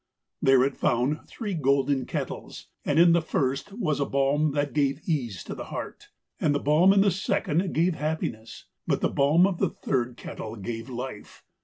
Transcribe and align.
There 0.41 0.63
it 0.63 0.75
found 0.75 1.27
three 1.27 1.53
golden 1.53 2.07
kettles, 2.07 2.69
and 2.83 2.97
in 2.97 3.11
the 3.13 3.21
first 3.21 3.71
was 3.73 3.99
a 3.99 4.05
balm 4.07 4.53
that 4.53 4.73
gave 4.73 5.07
ease 5.07 5.43
to 5.43 5.53
the 5.53 5.65
heart, 5.65 6.07
and 6.39 6.55
the 6.55 6.59
balm 6.59 6.91
in 6.91 7.01
the 7.01 7.11
second 7.11 7.71
gave 7.71 7.93
happiness, 7.93 8.65
but 8.87 9.01
the 9.01 9.09
balm 9.09 9.45
of 9.45 9.59
the 9.59 9.69
third 9.69 10.17
kettle 10.17 10.55
gave 10.55 10.89
life. 10.89 11.43